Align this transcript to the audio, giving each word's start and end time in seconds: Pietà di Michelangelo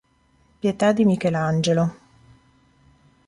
Pietà 0.59 0.93
di 0.93 1.05
Michelangelo 1.05 1.95